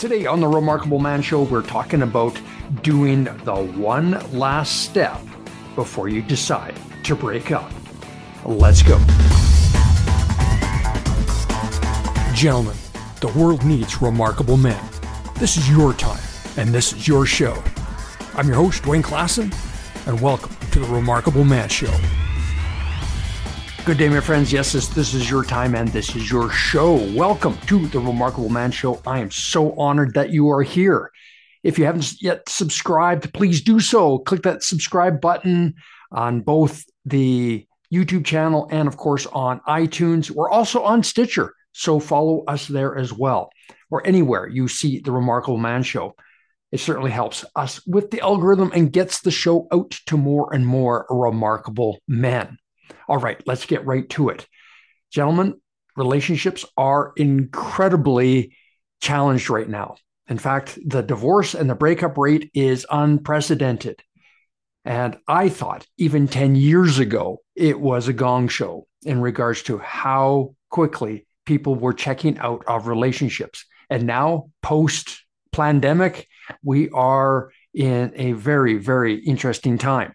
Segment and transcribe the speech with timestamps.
[0.00, 2.40] Today on the Remarkable Man Show, we're talking about
[2.82, 5.20] doing the one last step
[5.74, 7.70] before you decide to break up.
[8.46, 8.96] Let's go.
[12.32, 12.78] Gentlemen,
[13.20, 14.82] the world needs remarkable men.
[15.34, 16.22] This is your time,
[16.56, 17.62] and this is your show.
[18.34, 19.54] I'm your host, Dwayne Klassen,
[20.06, 21.92] and welcome to the Remarkable Man Show.
[23.90, 24.52] Good day, my friends.
[24.52, 26.94] Yes, this, this is your time and this is your show.
[27.12, 29.02] Welcome to the Remarkable Man Show.
[29.04, 31.10] I am so honored that you are here.
[31.64, 34.20] If you haven't yet subscribed, please do so.
[34.20, 35.74] Click that subscribe button
[36.12, 40.30] on both the YouTube channel and, of course, on iTunes.
[40.30, 43.50] We're also on Stitcher, so follow us there as well,
[43.90, 46.14] or anywhere you see the Remarkable Man Show.
[46.70, 50.64] It certainly helps us with the algorithm and gets the show out to more and
[50.64, 52.56] more remarkable men.
[53.08, 54.46] All right, let's get right to it.
[55.10, 55.60] Gentlemen,
[55.96, 58.56] relationships are incredibly
[59.00, 59.96] challenged right now.
[60.28, 64.02] In fact, the divorce and the breakup rate is unprecedented.
[64.84, 69.78] And I thought even 10 years ago, it was a gong show in regards to
[69.78, 73.64] how quickly people were checking out of relationships.
[73.90, 76.28] And now, post pandemic,
[76.62, 80.14] we are in a very, very interesting time.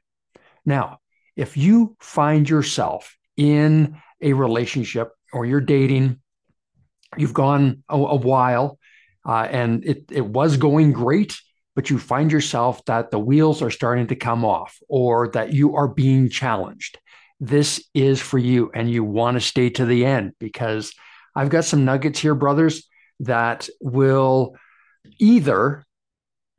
[0.65, 0.99] Now,
[1.36, 6.19] if you find yourself in a relationship or you're dating,
[7.17, 8.80] you've gone a, a while
[9.25, 11.39] uh, and it, it was going great,
[11.75, 15.75] but you find yourself that the wheels are starting to come off or that you
[15.75, 16.97] are being challenged.
[17.39, 20.94] This is for you and you want to stay to the end because
[21.36, 22.88] I've got some nuggets here, brothers,
[23.22, 24.56] that will
[25.19, 25.86] either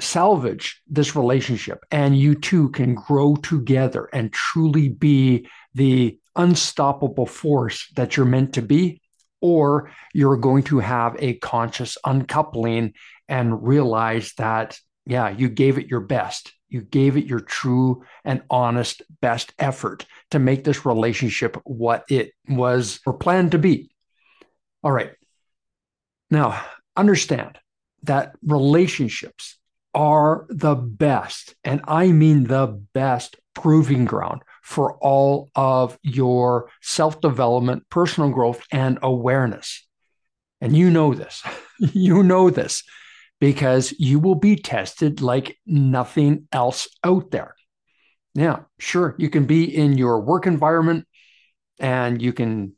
[0.00, 7.90] salvage this relationship and you two can grow together and truly be the unstoppable force
[7.96, 9.00] that you're meant to be
[9.40, 12.92] or you're going to have a conscious uncoupling
[13.28, 16.52] and realize that yeah you gave it your best.
[16.68, 22.32] You gave it your true and honest best effort to make this relationship what it
[22.48, 23.90] was or planned to be.
[24.82, 25.12] All right.
[26.30, 26.60] Now
[26.96, 27.58] understand
[28.02, 29.58] that relationships
[29.96, 37.20] are the best, and I mean the best proving ground for all of your self
[37.22, 39.88] development, personal growth, and awareness.
[40.60, 41.42] And you know this.
[41.78, 42.82] you know this
[43.40, 47.54] because you will be tested like nothing else out there.
[48.34, 51.06] Now, sure, you can be in your work environment
[51.78, 52.74] and you can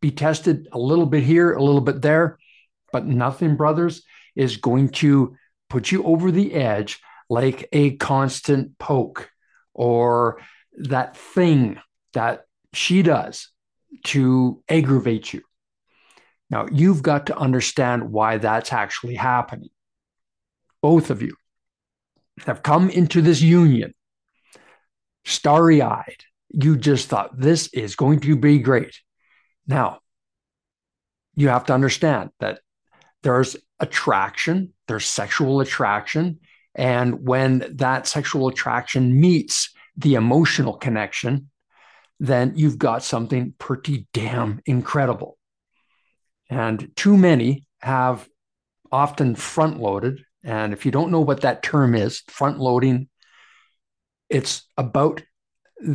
[0.00, 2.38] be tested a little bit here, a little bit there,
[2.92, 4.02] but nothing, brothers,
[4.34, 5.36] is going to
[5.72, 7.00] put you over the edge
[7.30, 9.30] like a constant poke
[9.72, 10.38] or
[10.74, 11.80] that thing
[12.12, 12.44] that
[12.74, 13.48] she does
[14.04, 15.40] to aggravate you.
[16.50, 19.70] Now, you've got to understand why that's actually happening.
[20.82, 21.36] Both of you
[22.46, 23.94] have come into this union
[25.24, 26.22] starry eyed.
[26.50, 29.00] You just thought this is going to be great.
[29.66, 30.00] Now,
[31.34, 32.60] you have to understand that
[33.22, 36.38] there's attraction, there's sexual attraction.
[36.74, 41.50] And when that sexual attraction meets the emotional connection,
[42.18, 45.36] then you've got something pretty damn incredible.
[46.48, 48.26] And too many have
[48.90, 50.24] often front loaded.
[50.44, 53.08] And if you don't know what that term is, front loading,
[54.30, 55.22] it's about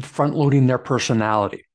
[0.01, 1.65] front loading their personality.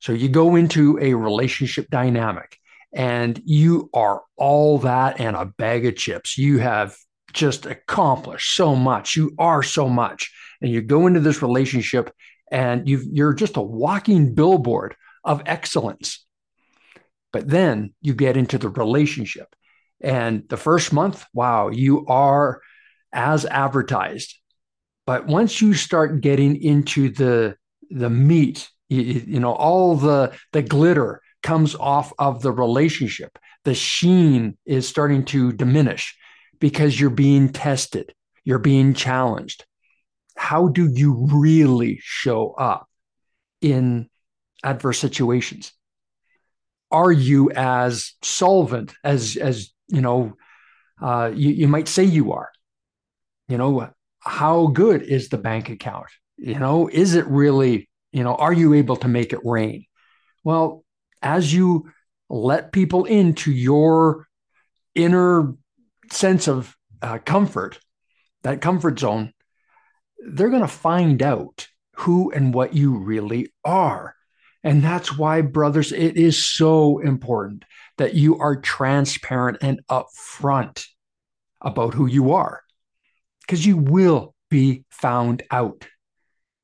[0.00, 2.58] So you go into a relationship dynamic
[2.92, 6.36] and you are all that and a bag of chips.
[6.36, 6.96] You have
[7.32, 9.16] just accomplished so much.
[9.16, 10.32] You are so much.
[10.60, 12.12] And you go into this relationship
[12.50, 14.94] and you are just a walking billboard
[15.24, 16.24] of excellence.
[17.32, 19.54] But then you get into the relationship.
[20.00, 22.60] And the first month, wow, you are
[23.12, 24.38] as advertised.
[25.06, 27.56] But once you start getting into the
[27.90, 33.38] the meat, you, you know, all the the glitter, comes off of the relationship.
[33.64, 36.16] The sheen is starting to diminish
[36.58, 39.64] because you're being tested, you're being challenged.
[40.36, 42.88] How do you really show up
[43.60, 44.08] in
[44.64, 45.72] adverse situations?
[46.90, 50.34] Are you as solvent as as you know?
[51.00, 52.50] Uh, you, you might say you are.
[53.48, 53.90] You know,
[54.20, 56.06] how good is the bank account?
[56.36, 57.88] You know, is it really?
[58.12, 59.86] You know, are you able to make it rain?
[60.44, 60.84] Well,
[61.22, 61.90] as you
[62.28, 64.26] let people into your
[64.94, 65.54] inner
[66.10, 67.78] sense of uh, comfort,
[68.42, 69.32] that comfort zone,
[70.18, 74.14] they're going to find out who and what you really are.
[74.64, 77.64] And that's why, brothers, it is so important
[77.98, 80.86] that you are transparent and upfront
[81.60, 82.62] about who you are
[83.40, 85.86] because you will be found out.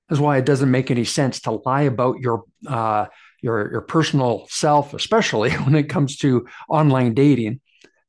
[0.09, 3.07] That's why it doesn't make any sense to lie about your uh,
[3.43, 7.61] your your personal self, especially when it comes to online dating.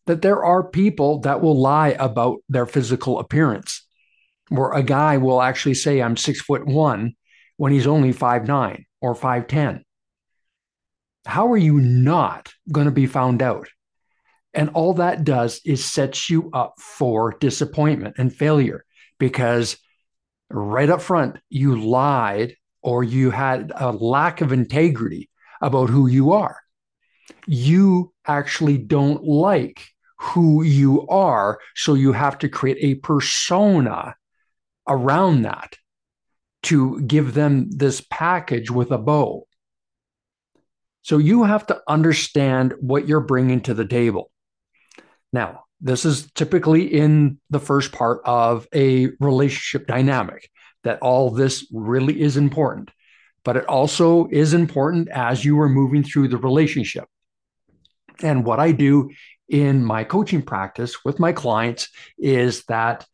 [0.05, 3.85] That there are people that will lie about their physical appearance,
[4.47, 7.13] where a guy will actually say, "I'm six foot one,"
[7.57, 9.83] when he's only five nine or five ten.
[11.25, 13.67] How are you not going to be found out?
[14.53, 18.83] And all that does is sets you up for disappointment and failure
[19.19, 19.77] because
[20.49, 25.29] right up front, you lied or you had a lack of integrity
[25.61, 26.57] about who you are.
[27.45, 29.85] You actually don't like
[30.19, 31.59] who you are.
[31.75, 34.15] So you have to create a persona
[34.87, 35.75] around that
[36.63, 39.45] to give them this package with a bow.
[41.01, 44.31] So you have to understand what you're bringing to the table.
[45.31, 50.49] Now, this is typically in the first part of a relationship dynamic
[50.83, 52.91] that all this really is important.
[53.43, 57.05] But it also is important as you are moving through the relationship.
[58.21, 59.09] And what I do
[59.47, 63.05] in my coaching practice with my clients is that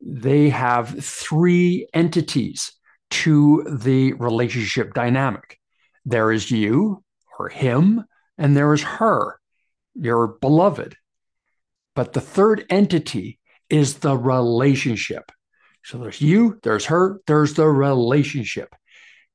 [0.00, 2.72] they have three entities
[3.10, 5.58] to the relationship dynamic
[6.04, 7.02] there is you
[7.38, 8.04] or him,
[8.38, 9.38] and there is her,
[9.94, 10.96] your beloved.
[11.94, 13.38] But the third entity
[13.68, 15.30] is the relationship.
[15.84, 18.74] So there's you, there's her, there's the relationship.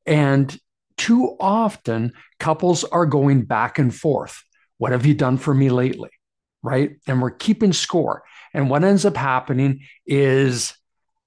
[0.05, 0.57] And
[0.97, 4.43] too often, couples are going back and forth.
[4.77, 6.09] What have you done for me lately?
[6.63, 6.97] Right.
[7.07, 8.23] And we're keeping score.
[8.53, 10.73] And what ends up happening is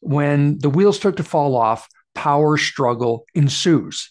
[0.00, 4.10] when the wheels start to fall off, power struggle ensues.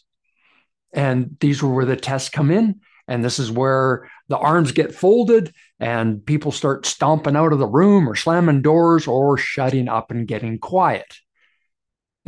[0.94, 2.82] And these are where the tests come in.
[3.10, 7.66] And this is where the arms get folded and people start stomping out of the
[7.66, 11.12] room or slamming doors or shutting up and getting quiet.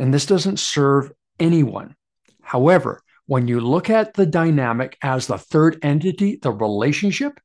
[0.00, 1.94] And this doesn't serve anyone.
[2.42, 7.38] However, when you look at the dynamic as the third entity, the relationship,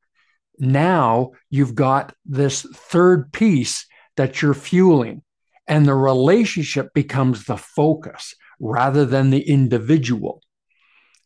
[0.57, 3.85] now you've got this third piece
[4.15, 5.21] that you're fueling,
[5.67, 10.41] and the relationship becomes the focus rather than the individual.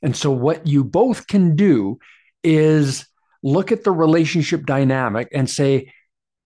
[0.01, 1.99] And so, what you both can do
[2.43, 3.05] is
[3.43, 5.91] look at the relationship dynamic and say,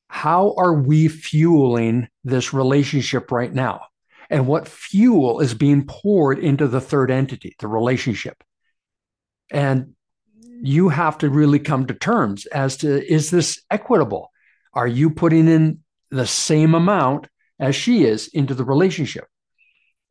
[0.07, 3.81] how are we fueling this relationship right now?
[4.30, 8.44] And what fuel is being poured into the third entity, the relationship?
[9.52, 9.94] And
[10.62, 14.31] you have to really come to terms as to is this equitable?
[14.74, 15.80] Are you putting in
[16.12, 17.28] the same amount
[17.60, 19.25] as she is into the relationship?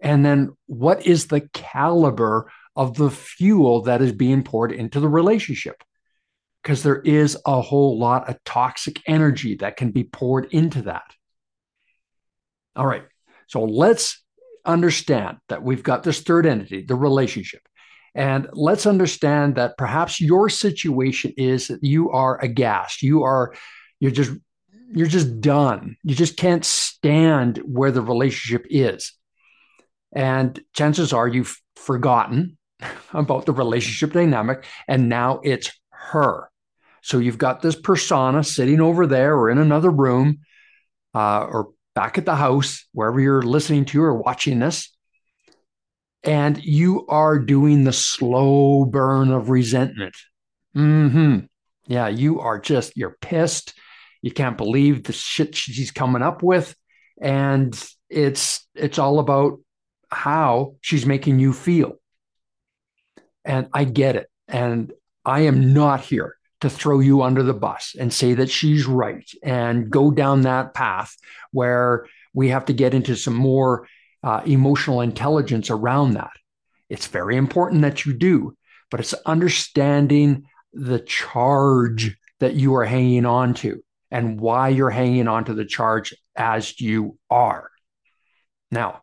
[0.00, 5.08] And then what is the caliber of the fuel that is being poured into the
[5.08, 5.82] relationship?
[6.64, 11.04] because there is a whole lot of toxic energy that can be poured into that.
[12.74, 13.04] All right.
[13.48, 14.24] So let's
[14.64, 17.60] understand that we've got this third entity, the relationship.
[18.14, 23.02] And let's understand that perhaps your situation is that you are aghast.
[23.02, 23.54] You are,
[24.00, 24.32] you're just,
[24.90, 25.96] you're just done.
[26.02, 29.12] You just can't stand where the relationship is.
[30.12, 32.56] And chances are you've forgotten
[33.12, 34.64] about the relationship dynamic.
[34.88, 36.50] And now it's her.
[37.02, 40.38] So you've got this persona sitting over there or in another room
[41.14, 44.91] uh, or back at the house, wherever you're listening to or watching this.
[46.22, 50.17] And you are doing the slow burn of resentment.
[50.72, 51.41] hmm
[51.86, 53.74] Yeah, you are just, you're pissed.
[54.22, 56.74] You can't believe the shit she's coming up with.
[57.20, 59.60] And it's it's all about
[60.10, 61.93] how she's making you feel.
[63.44, 64.29] And I get it.
[64.48, 64.93] And
[65.24, 69.31] I am not here to throw you under the bus and say that she's right
[69.43, 71.15] and go down that path
[71.53, 73.86] where we have to get into some more
[74.22, 76.31] uh, emotional intelligence around that.
[76.89, 78.56] It's very important that you do,
[78.91, 85.29] but it's understanding the charge that you are hanging on to and why you're hanging
[85.29, 87.70] on to the charge as you are.
[88.70, 89.03] Now,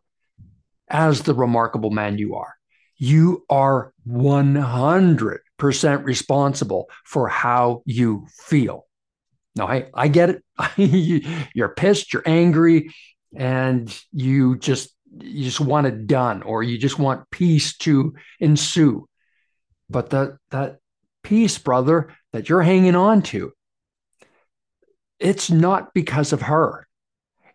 [0.88, 2.54] as the remarkable man you are,
[3.02, 8.86] you are 100 percent responsible for how you feel.
[9.56, 10.44] Now, I, I get it.
[11.52, 12.94] you're pissed, you're angry,
[13.36, 19.08] and you just you just want it done, or you just want peace to ensue.
[19.90, 20.78] But that that
[21.24, 23.52] peace, brother, that you're hanging on to,
[25.18, 26.86] it's not because of her.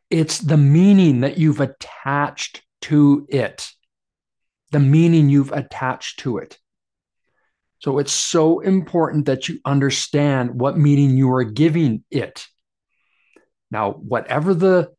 [0.09, 3.71] It's the meaning that you've attached to it.
[4.71, 6.57] The meaning you've attached to it.
[7.79, 12.47] So it's so important that you understand what meaning you are giving it.
[13.69, 14.91] Now, whatever the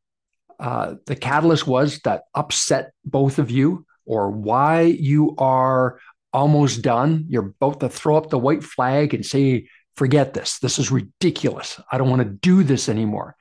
[0.61, 6.01] uh, the catalyst was that upset both of you, or why you are
[6.33, 10.59] almost done, you're about to throw up the white flag and say, "Forget this.
[10.59, 11.81] This is ridiculous.
[11.91, 13.37] I don't want to do this anymore."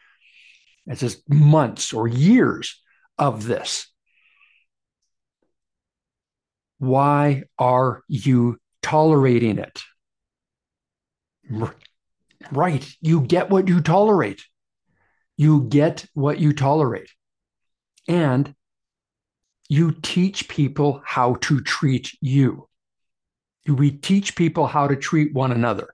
[0.86, 2.82] It's just months or years
[3.18, 3.88] of this.
[6.80, 9.82] Why are you tolerating it?
[12.52, 12.88] Right.
[13.02, 14.44] You get what you tolerate.
[15.38, 17.10] You get what you tolerate.
[18.08, 18.54] And
[19.70, 22.68] you teach people how to treat you.
[23.68, 25.94] We teach people how to treat one another.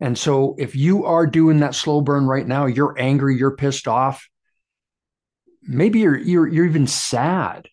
[0.00, 3.88] And so if you are doing that slow burn right now, you're angry, you're pissed
[3.88, 4.26] off,
[5.62, 7.68] maybe you're you're, you're even sad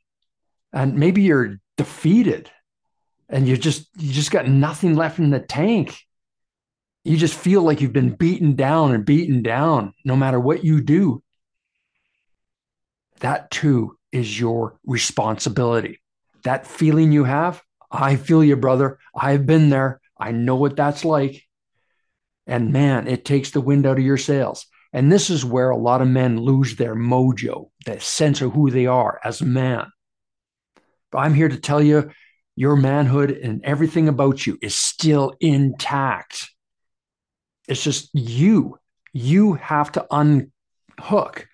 [0.74, 2.52] and maybe you're defeated.
[3.30, 6.00] And you just you just got nothing left in the tank.
[7.04, 10.82] You just feel like you've been beaten down and beaten down no matter what you
[10.82, 11.24] do.
[13.20, 16.02] That too is your responsibility.
[16.44, 19.00] That feeling you have i feel you brother.
[19.16, 20.02] I've been there.
[20.18, 21.44] I know what that's like.
[22.46, 24.66] And man it takes the wind out of your sails.
[24.94, 28.70] And this is where a lot of men lose their mojo that sense of who
[28.70, 29.88] they are as a man
[31.14, 32.12] I'm here to tell you
[32.56, 36.50] your manhood and everything about you is still intact.
[37.68, 38.80] It's just you.
[39.14, 41.48] You have to unhook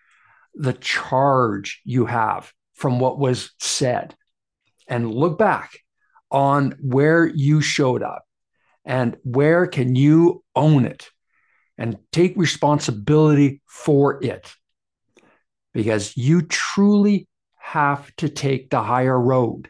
[0.56, 4.16] the charge you have from what was said
[4.88, 5.72] and look back
[6.32, 8.24] on where you showed up
[8.86, 11.10] and where can you own it
[11.78, 14.54] and take responsibility for it
[15.74, 17.28] because you truly
[17.64, 19.70] have to take the higher road.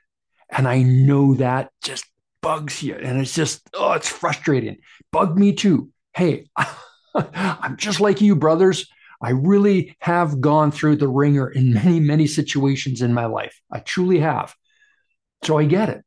[0.50, 2.06] And I know that just
[2.42, 2.96] bugs you.
[2.96, 4.78] And it's just, oh, it's frustrating.
[5.12, 5.92] Bug me too.
[6.16, 6.50] Hey,
[7.16, 8.90] I'm just like you, brothers.
[9.22, 13.62] I really have gone through the ringer in many, many situations in my life.
[13.72, 14.56] I truly have.
[15.44, 16.02] So I get it.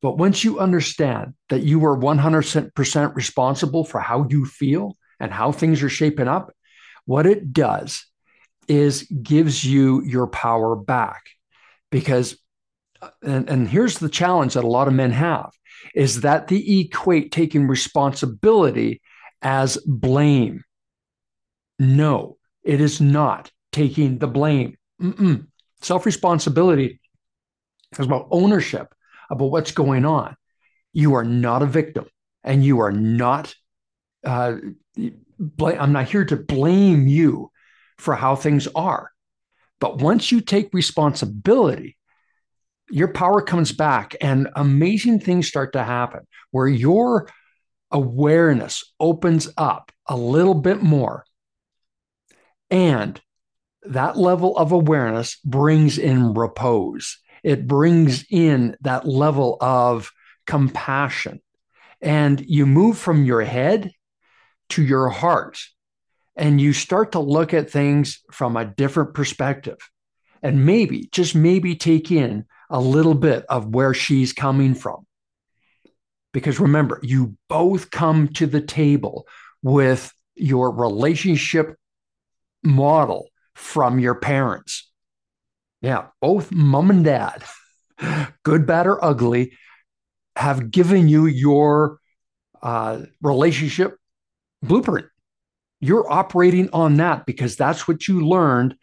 [0.00, 5.50] But once you understand that you are 100% responsible for how you feel and how
[5.50, 6.52] things are shaping up,
[7.06, 8.07] what it does
[8.68, 11.22] is gives you your power back.
[11.90, 12.38] Because
[13.22, 15.50] and, and here's the challenge that a lot of men have
[15.94, 19.00] is that they equate taking responsibility
[19.42, 20.64] as blame.
[21.78, 24.76] No it is not taking the blame.
[25.80, 27.00] Self responsibility
[27.98, 28.92] is about ownership
[29.30, 30.36] about what's going on.
[30.92, 32.06] You are not a victim
[32.44, 33.54] and you are not
[34.24, 34.56] uh,
[35.78, 37.50] i'm not here to blame you
[37.98, 39.10] for how things are.
[39.80, 41.96] But once you take responsibility,
[42.90, 47.28] your power comes back and amazing things start to happen where your
[47.90, 51.24] awareness opens up a little bit more.
[52.70, 53.20] And
[53.82, 57.18] that level of awareness brings in repose.
[57.42, 60.10] It brings in that level of
[60.46, 61.40] compassion.
[62.00, 63.90] And you move from your head
[64.70, 65.58] to your heart
[66.38, 69.76] and you start to look at things from a different perspective
[70.40, 75.04] and maybe, just maybe, take in a little bit of where she's coming from.
[76.32, 79.26] Because remember, you both come to the table
[79.62, 81.74] with your relationship
[82.62, 84.88] model from your parents.
[85.82, 87.42] Yeah, both mom and dad,
[88.44, 89.54] good, bad, or ugly,
[90.36, 91.98] have given you your
[92.62, 93.96] uh, relationship
[94.62, 95.06] blueprint
[95.80, 98.74] you're operating on that because that's what you learned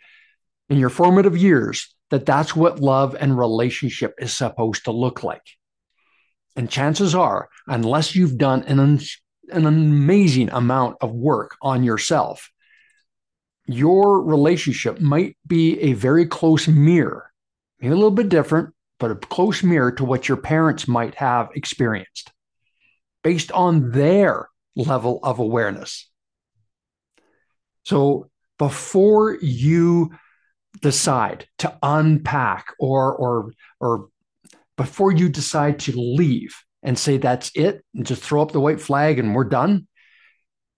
[0.70, 5.42] in your formative years that that's what love and relationship is supposed to look like.
[6.56, 9.00] And chances are, unless you've done an,
[9.50, 12.52] an amazing amount of work on yourself,
[13.68, 17.32] your relationship might be a very close mirror,
[17.80, 21.50] maybe a little bit different, but a close mirror to what your parents might have
[21.56, 22.32] experienced
[23.24, 26.10] based on their level of awareness.
[27.86, 30.12] So before you
[30.82, 34.10] decide to unpack or or or
[34.76, 38.82] before you decide to leave and say that's it and just throw up the white
[38.82, 39.88] flag and we're done,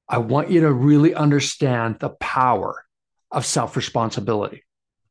[0.08, 2.84] I want you to really understand the power
[3.32, 4.64] of self-responsibility.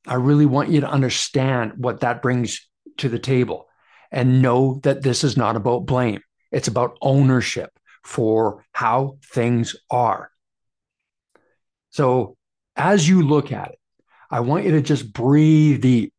[0.06, 2.66] I really want you to understand what that brings
[2.98, 3.66] to the table
[4.12, 6.22] and know that this is not about blame.
[6.52, 7.70] It's about ownership
[8.04, 10.30] for how things are.
[11.96, 12.36] So
[12.76, 13.78] as you look at it,
[14.30, 16.12] I want you to just breathe deep.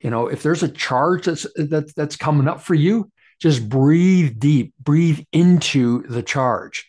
[0.00, 4.38] You know, if there's a charge that's that's that's coming up for you, just breathe
[4.38, 6.86] deep, breathe into the charge.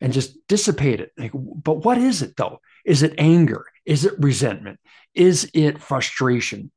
[0.00, 1.12] and just dissipate it.
[1.18, 2.60] Like, but what is it though?
[2.84, 3.64] Is it anger?
[3.84, 4.78] Is it resentment?
[5.14, 6.70] Is it frustration?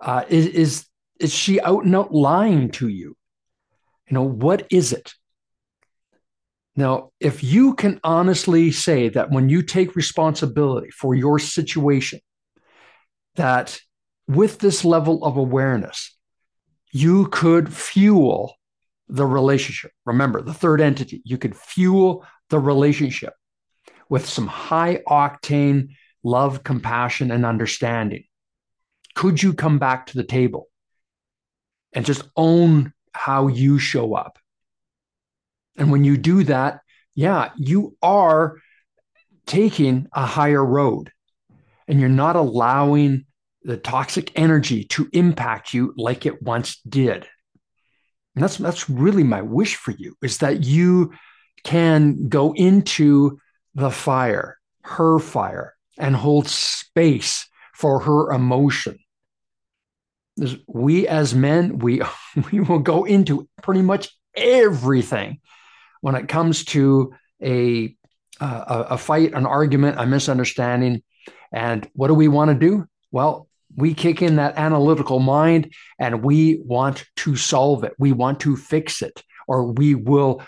[0.00, 0.86] Uh, is, is
[1.20, 3.16] is she out and out lying to you?
[4.08, 5.14] You know, what is it?
[6.76, 12.20] Now, if you can honestly say that when you take responsibility for your situation,
[13.36, 13.78] that
[14.26, 16.16] with this level of awareness,
[16.90, 18.54] you could fuel
[19.08, 19.92] the relationship.
[20.04, 23.34] Remember, the third entity, you could fuel the relationship
[24.08, 25.88] with some high octane
[26.22, 28.24] love, compassion, and understanding.
[29.14, 30.68] Could you come back to the table
[31.92, 34.38] and just own how you show up?
[35.76, 36.80] And when you do that,
[37.14, 38.56] yeah, you are
[39.46, 41.10] taking a higher road
[41.86, 43.26] and you're not allowing
[43.62, 47.26] the toxic energy to impact you like it once did.
[48.34, 51.12] And that's that's really my wish for you is that you
[51.62, 53.38] can go into
[53.74, 58.98] the fire, her fire, and hold space for her emotion.
[60.66, 62.02] We as men, we
[62.52, 65.40] we will go into pretty much everything
[66.04, 67.96] when it comes to a
[68.38, 71.02] a fight, an argument, a misunderstanding.
[71.50, 72.86] And what do we want to do?
[73.10, 77.94] Well, we kick in that analytical mind and we want to solve it.
[77.98, 80.42] We want to fix it, or we will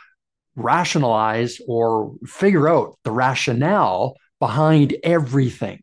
[0.57, 5.81] rationalize or figure out the rationale behind everything.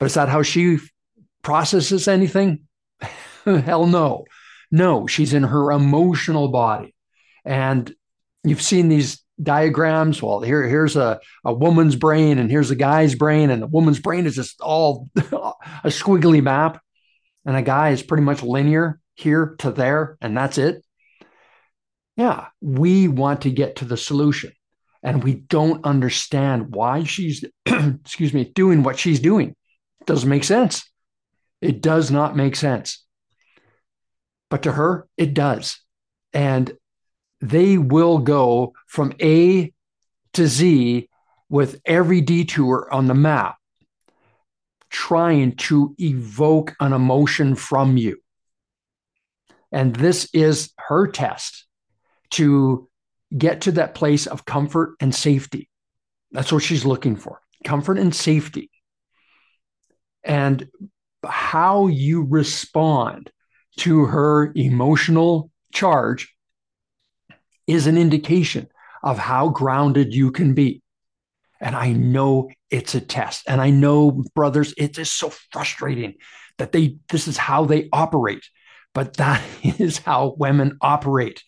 [0.00, 0.78] But is that how she
[1.42, 2.66] processes anything?
[3.44, 4.24] Hell no.
[4.72, 6.96] No, she's in her emotional body.
[7.44, 7.92] And
[8.44, 10.22] you've seen these diagrams.
[10.22, 14.00] Well, here, here's a, a woman's brain, and here's a guy's brain, and the woman's
[14.00, 16.80] brain is just all a squiggly map.
[17.44, 20.84] And a guy is pretty much linear here to there, and that's it.
[22.16, 24.52] Yeah, we want to get to the solution.
[25.02, 29.56] And we don't understand why she's, excuse me, doing what she's doing.
[30.00, 30.88] It doesn't make sense.
[31.60, 33.04] It does not make sense.
[34.48, 35.80] But to her, it does.
[36.32, 36.72] And
[37.42, 39.72] they will go from A
[40.34, 41.08] to Z
[41.48, 43.56] with every detour on the map,
[44.88, 48.18] trying to evoke an emotion from you.
[49.72, 51.66] And this is her test
[52.30, 52.88] to
[53.36, 55.68] get to that place of comfort and safety.
[56.30, 58.70] That's what she's looking for comfort and safety.
[60.24, 60.68] And
[61.24, 63.30] how you respond
[63.78, 66.34] to her emotional charge
[67.66, 68.68] is an indication
[69.02, 70.82] of how grounded you can be.
[71.60, 73.44] And I know it's a test.
[73.46, 76.14] And I know, brothers, it is so frustrating
[76.58, 78.44] that they this is how they operate.
[78.94, 81.42] But that is how women operate.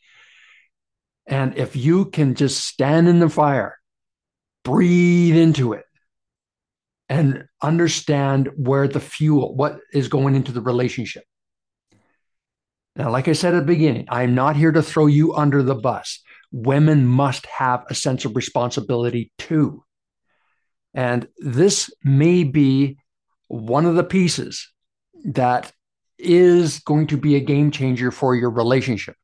[1.26, 3.78] And if you can just stand in the fire,
[4.62, 5.84] breathe into it,
[7.08, 11.24] and understand where the fuel, what is going into the relationship.
[12.96, 15.74] Now, like I said at the beginning, I'm not here to throw you under the
[15.74, 16.20] bus.
[16.52, 19.82] Women must have a sense of responsibility too.
[20.94, 22.98] And this may be
[23.48, 24.70] one of the pieces
[25.24, 25.72] that
[26.18, 29.16] is going to be a game changer for your relationship.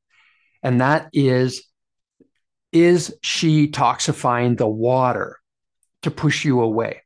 [0.62, 1.62] And that is
[2.72, 5.38] is she toxifying the water
[6.02, 7.02] to push you away?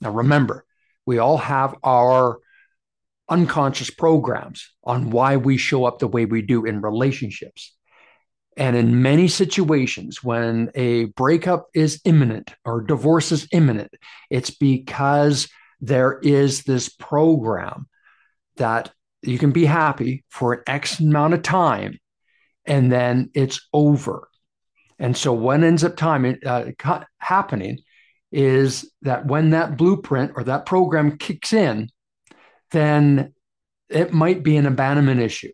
[0.00, 0.64] Now, remember,
[1.06, 2.38] we all have our
[3.30, 7.74] unconscious programs on why we show up the way we do in relationships.
[8.56, 13.92] And in many situations, when a breakup is imminent or divorce is imminent,
[14.28, 15.48] it's because
[15.80, 17.88] there is this program
[18.56, 21.98] that you can be happy for an X amount of time
[22.66, 24.28] and then it's over.
[24.98, 26.64] And so, what ends up time uh,
[27.18, 27.78] happening
[28.32, 31.88] is that when that blueprint or that program kicks in,
[32.70, 33.34] then
[33.88, 35.52] it might be an abandonment issue.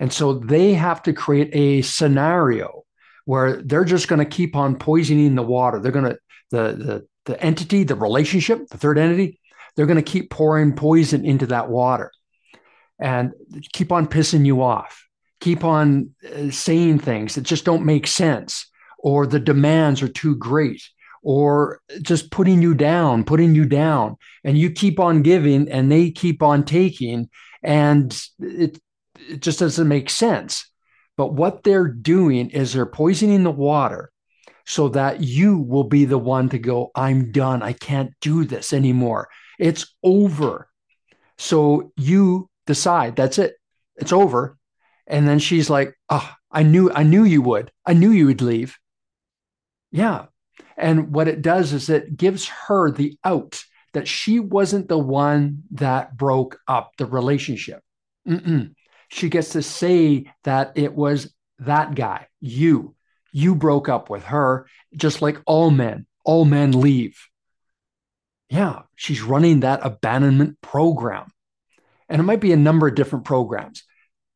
[0.00, 2.84] And so they have to create a scenario
[3.24, 5.80] where they're just going to keep on poisoning the water.
[5.80, 6.18] They're going to,
[6.50, 9.40] the, the, the entity, the relationship, the third entity,
[9.74, 12.10] they're going to keep pouring poison into that water
[12.98, 13.32] and
[13.72, 15.08] keep on pissing you off,
[15.40, 20.36] keep on uh, saying things that just don't make sense, or the demands are too
[20.36, 20.82] great
[21.24, 26.10] or just putting you down, putting you down, and you keep on giving and they
[26.10, 27.30] keep on taking,
[27.62, 28.78] and it,
[29.16, 30.70] it just doesn't make sense.
[31.16, 34.12] But what they're doing is they're poisoning the water
[34.66, 37.62] so that you will be the one to go, I'm done.
[37.62, 39.28] I can't do this anymore.
[39.58, 40.68] It's over.
[41.38, 43.54] So you decide that's it.
[43.96, 44.58] It's over.
[45.06, 47.70] And then she's like, Oh, I knew, I knew you would.
[47.86, 48.76] I knew you would leave.
[49.90, 50.26] Yeah.
[50.76, 55.62] And what it does is it gives her the out that she wasn't the one
[55.72, 57.80] that broke up the relationship.
[58.28, 58.74] Mm-mm.
[59.08, 62.96] She gets to say that it was that guy, you.
[63.32, 66.06] You broke up with her, just like all men.
[66.24, 67.18] All men leave.
[68.48, 71.30] Yeah, she's running that abandonment program.
[72.08, 73.84] And it might be a number of different programs,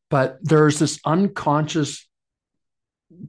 [0.09, 2.07] but there's this unconscious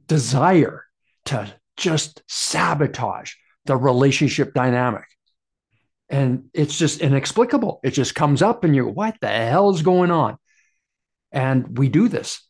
[0.07, 0.85] desire
[1.25, 3.33] to just sabotage
[3.65, 5.05] the relationship dynamic.
[6.09, 7.79] And it's just inexplicable.
[7.83, 10.37] It just comes up and you're, what the hell is going on?
[11.31, 12.45] And we do this.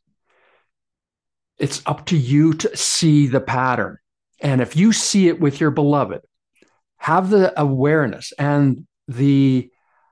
[1.57, 3.97] It's up to you to see the pattern.
[4.41, 6.21] And if you see it with your beloved,
[6.97, 9.69] have the awareness and the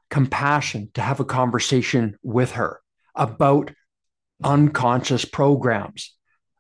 [0.10, 2.79] compassion to have a conversation with her
[3.15, 3.71] about
[4.43, 6.15] unconscious programs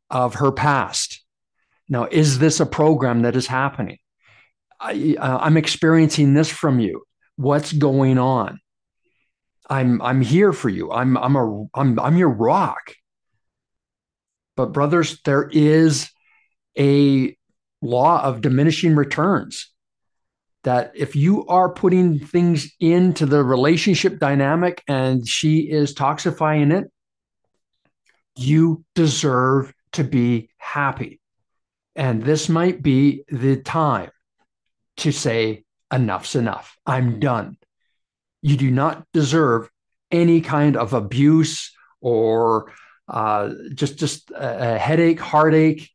[0.09, 1.23] of her past.
[1.89, 3.97] Now, is this a program that is happening?
[4.79, 7.03] I, uh, experiencing this from you.
[7.35, 8.59] What's going on?
[9.69, 10.91] I'm I'm here for you.
[10.91, 12.93] I'm I'm a I'm I'm your rock.
[14.55, 16.09] But brothers, there is
[16.77, 17.35] a
[17.81, 19.71] law of diminishing returns
[20.63, 26.91] that if you are putting things into the relationship dynamic and she is toxifying it,
[28.35, 31.18] you deserve to be happy.
[31.99, 34.09] And this might be the time
[34.97, 36.77] to say, enough's enough.
[36.85, 37.57] I'm done.
[38.41, 39.69] You do not deserve
[40.09, 42.71] any kind of abuse or
[43.09, 45.89] uh, just just a, headache, heartache,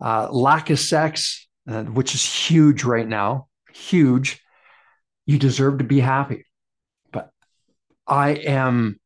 [0.00, 3.48] uh, lack of sex, uh, which is huge right now.
[3.74, 4.40] Huge.
[5.26, 6.46] You deserve to be happy.
[7.10, 7.30] But
[8.06, 9.00] I am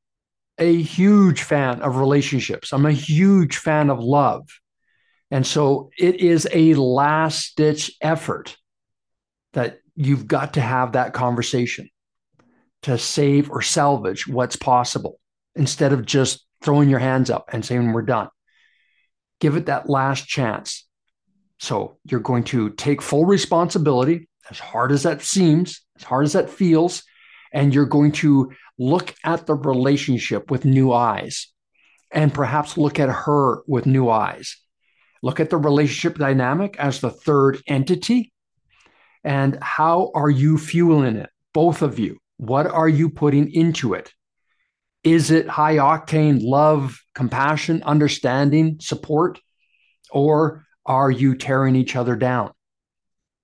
[0.59, 2.75] a huge fan of relationships.
[2.75, 4.47] I'm a huge fan of love.
[5.33, 8.55] And so it is a last ditch effort
[9.55, 11.88] that you've got to have that conversation
[12.83, 15.18] to save or salvage what's possible
[15.55, 18.29] instead of just throwing your hands up and saying, we're done.
[19.40, 20.87] Give it that last chance.
[21.59, 26.35] So you're going to take full responsibility, as hard as that seems, as hard as
[26.35, 27.05] that feels,
[27.55, 31.49] and you're going to look at the relationship with new eyes
[32.11, 34.59] and perhaps look at her with new eyes.
[35.22, 38.32] Look at the relationship dynamic as the third entity
[39.24, 41.30] and how are you fueling it?
[41.54, 42.18] Both of you.
[42.38, 44.12] What are you putting into it?
[45.04, 49.40] Is it high octane love, compassion, understanding, support?
[50.11, 52.52] Or are you tearing each other down?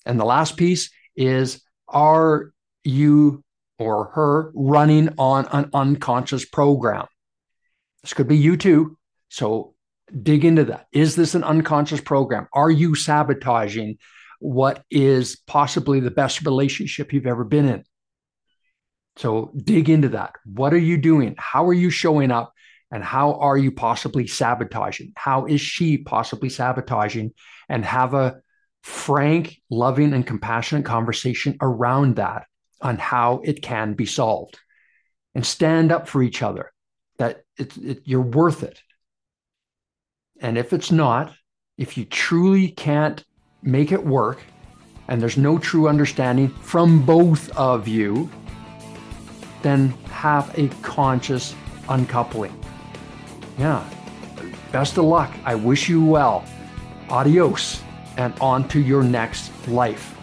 [0.05, 2.53] And the last piece is are
[2.85, 3.43] you
[3.79, 7.07] or her running on an unconscious program?
[8.03, 8.97] This could be you too.
[9.29, 9.75] So
[10.23, 10.87] dig into that.
[10.93, 12.49] Is this an unconscious program?
[12.53, 13.99] Are you sabotaging
[14.41, 17.85] what is possibly the best relationship you've ever been in.
[19.17, 20.35] So dig into that.
[20.45, 21.35] What are you doing?
[21.39, 22.53] How are you showing up?
[22.91, 25.13] And how are you possibly sabotaging?
[25.17, 27.33] How is she possibly sabotaging?
[27.69, 28.41] And have a
[28.83, 32.45] frank, loving, and compassionate conversation around that
[32.81, 34.59] on how it can be solved.
[35.35, 36.73] And stand up for each other
[37.19, 38.81] that it, it, you're worth it.
[40.41, 41.35] And if it's not,
[41.77, 43.25] if you truly can't
[43.63, 44.41] make it work,
[45.09, 48.31] and there's no true understanding from both of you,
[49.63, 51.55] then have a conscious
[51.89, 52.55] uncoupling.
[53.59, 53.89] Yeah.
[54.71, 55.33] Best of luck.
[55.45, 56.45] I wish you well.
[57.09, 57.83] Adios
[58.19, 60.15] and on to your next life.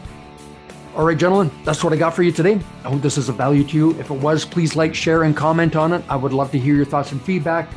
[0.96, 2.60] All right, gentlemen, that's what I got for you today.
[2.86, 4.00] I hope this is of value to you.
[4.00, 6.04] If it was, please like, share, and comment on it.
[6.08, 7.70] I would love to hear your thoughts and feedback.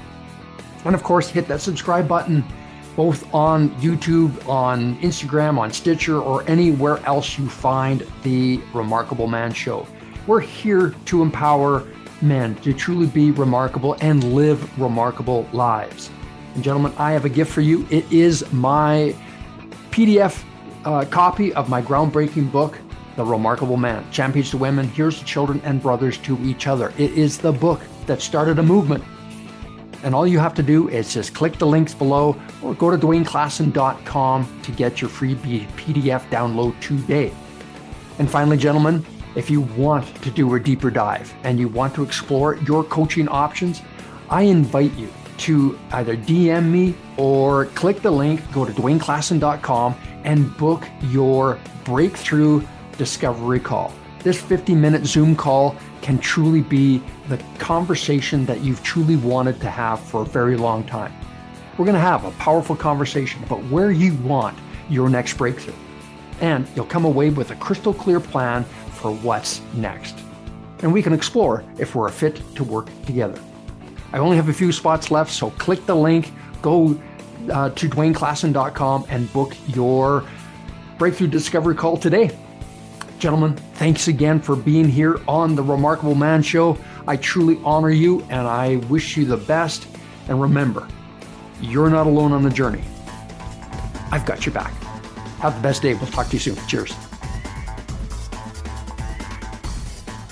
[0.85, 2.45] And of course, hit that subscribe button
[2.99, 9.53] both on YouTube, on Instagram, on Stitcher, or anywhere else you find the Remarkable Man
[9.53, 9.87] Show.
[10.27, 11.87] We're here to empower
[12.21, 16.11] men to truly be remarkable and live remarkable lives.
[16.57, 17.87] And, gentlemen, I have a gift for you.
[17.89, 19.15] It is my
[19.93, 20.43] PDF
[20.85, 22.81] uh, copy of my groundbreaking book,
[23.15, 26.93] The Remarkable Man Champions to Women, Heroes to Children and Brothers to Each Other.
[26.99, 29.05] It is the book that started a movement
[30.03, 32.99] and all you have to do is just click the links below or go to
[32.99, 37.33] dwayneklassen.com to get your free PDF download today.
[38.19, 39.05] And finally, gentlemen,
[39.37, 43.29] if you want to do a deeper dive and you want to explore your coaching
[43.29, 43.83] options,
[44.31, 45.09] I invite you
[45.39, 52.63] to either DM me or click the link, go to dwayneklassen.com and book your breakthrough
[52.97, 53.95] discovery call.
[54.25, 55.77] This 50 minute Zoom call
[56.09, 60.83] can truly be the conversation that you've truly wanted to have for a very long
[60.85, 61.13] time.
[61.77, 65.75] We're going to have a powerful conversation about where you want your next breakthrough.
[66.41, 70.19] and you'll come away with a crystal clear plan for what's next.
[70.79, 73.39] And we can explore if we're a fit to work together.
[74.15, 76.99] I only have a few spots left, so click the link, go
[77.53, 80.25] uh, to dwayneklassen.com and book your
[80.97, 82.31] breakthrough discovery call today.
[83.19, 86.79] Gentlemen, thanks again for being here on the Remarkable Man Show.
[87.07, 89.89] I truly honor you and I wish you the best.
[90.29, 90.87] And remember,
[91.61, 92.83] you're not alone on the journey.
[94.13, 94.73] I've got your back.
[95.41, 95.95] Have the best day.
[95.95, 96.57] We'll talk to you soon.
[96.69, 96.93] Cheers.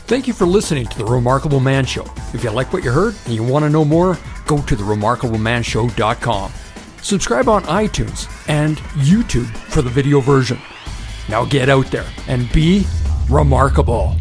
[0.07, 2.05] Thank you for listening to The Remarkable Man Show.
[2.33, 6.53] If you like what you heard and you want to know more, go to theremarkablemanshow.com.
[7.03, 10.59] Subscribe on iTunes and YouTube for the video version.
[11.29, 12.87] Now get out there and be
[13.29, 14.17] remarkable.